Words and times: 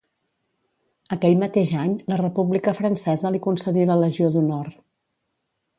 Aquell 1.15 1.37
mateix 1.43 1.73
any 1.83 1.93
la 2.13 2.17
República 2.23 2.75
Francesa 2.81 3.33
li 3.37 3.45
concedí 3.49 3.89
la 3.93 4.03
Legió 4.05 4.33
d'Honor. 4.37 4.75